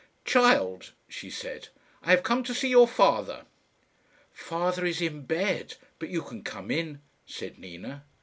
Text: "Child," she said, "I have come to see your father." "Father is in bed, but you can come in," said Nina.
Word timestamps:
"Child," 0.25 0.93
she 1.07 1.29
said, 1.29 1.67
"I 2.01 2.09
have 2.09 2.23
come 2.23 2.41
to 2.45 2.55
see 2.55 2.69
your 2.69 2.87
father." 2.87 3.45
"Father 4.31 4.83
is 4.83 4.99
in 4.99 5.27
bed, 5.27 5.75
but 5.99 6.09
you 6.09 6.23
can 6.23 6.41
come 6.43 6.71
in," 6.71 7.03
said 7.27 7.59
Nina. 7.59 8.03